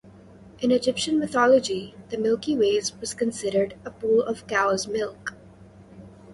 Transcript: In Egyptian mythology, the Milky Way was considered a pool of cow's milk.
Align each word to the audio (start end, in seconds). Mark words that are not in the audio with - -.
In 0.57 0.71
Egyptian 0.71 1.19
mythology, 1.19 1.93
the 2.09 2.17
Milky 2.17 2.57
Way 2.57 2.81
was 2.99 3.13
considered 3.13 3.77
a 3.85 3.91
pool 3.91 4.21
of 4.23 4.47
cow's 4.47 4.87
milk. 4.87 5.35